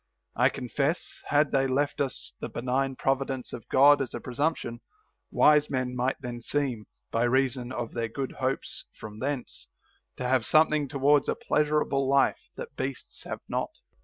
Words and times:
I 0.35 0.49
confess, 0.49 1.21
had 1.27 1.51
they 1.51 1.67
left 1.67 2.01
us 2.01 2.33
the 2.39 2.49
benign 2.49 2.95
provi 2.95 3.25
dence 3.25 3.53
of 3.53 3.69
God 3.69 4.01
as 4.01 4.15
a 4.15 4.19
presumption, 4.19 4.81
wise 5.29 5.69
men 5.69 5.95
might 5.95 6.19
then 6.19 6.41
seem, 6.41 6.87
by 7.11 7.21
reason 7.25 7.71
of 7.71 7.93
their 7.93 8.07
good 8.07 8.31
hopes 8.39 8.85
from 8.95 9.19
thence, 9.19 9.67
to 10.17 10.27
have 10.27 10.43
something 10.43 10.87
towards 10.87 11.29
a 11.29 11.35
pleasurable 11.35 12.09
life 12.09 12.49
that 12.55 12.75
beasts 12.75 13.25
have 13.25 13.41
not. 13.47 13.69